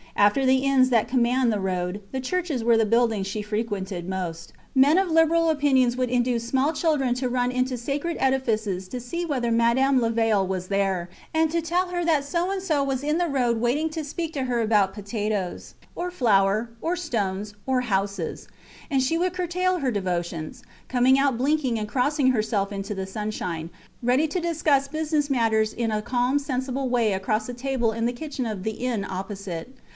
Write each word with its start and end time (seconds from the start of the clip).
After 0.15 0.45
the 0.45 0.57
inns 0.57 0.89
that 0.89 1.07
command 1.07 1.51
the 1.51 1.59
roads, 1.59 1.99
the 2.11 2.19
churches 2.19 2.63
were 2.63 2.77
the 2.77 2.85
buildings 2.85 3.27
she 3.27 3.41
frequented 3.41 4.09
most. 4.09 4.51
Men 4.75 4.97
of 4.97 5.09
liberal 5.09 5.49
opinions 5.49 5.95
would 5.95 6.09
induce 6.09 6.43
small 6.47 6.73
children 6.73 7.13
to 7.15 7.29
run 7.29 7.51
into 7.51 7.77
sacred 7.77 8.17
edifices 8.19 8.87
to 8.89 8.99
see 8.99 9.25
whether 9.25 9.51
Madame 9.51 9.99
Levaille 10.01 10.45
was 10.45 10.67
there, 10.67 11.09
and 11.33 11.49
to 11.51 11.61
tell 11.61 11.87
her 11.89 12.03
that 12.03 12.23
so 12.23 12.51
and 12.51 12.61
so 12.63 12.83
was 12.83 13.03
in 13.03 13.19
the 13.19 13.27
road 13.27 13.59
waiting 13.59 13.89
to 13.91 14.03
speak 14.03 14.33
to 14.33 14.43
her 14.43 14.59
about 14.61 14.93
potatoes, 14.93 15.75
or 15.95 16.11
flour, 16.11 16.69
or 16.81 16.95
stones, 16.95 17.53
or 17.65 17.81
houses; 17.81 18.47
and 18.89 19.01
she 19.03 19.17
would 19.19 19.33
curtail 19.33 19.79
her 19.79 19.91
devotions, 19.91 20.63
come 20.87 21.05
out 21.17 21.37
blinking 21.37 21.79
and 21.79 21.87
crossing 21.87 22.27
herself 22.31 22.71
into 22.71 22.93
the 22.93 23.07
sunshine; 23.07 23.69
ready 24.03 24.27
to 24.27 24.39
discuss 24.39 24.87
business 24.87 25.29
matters 25.29 25.73
in 25.73 25.89
a 25.91 26.01
calm, 26.01 26.37
sensible 26.37 26.89
way 26.89 27.13
across 27.13 27.47
a 27.47 27.53
table 27.53 27.91
in 27.91 28.05
the 28.05 28.13
kitchen 28.13 28.45
of 28.47 28.63
the 28.63 28.71
inn 28.71 29.05
opposite. 29.07 29.75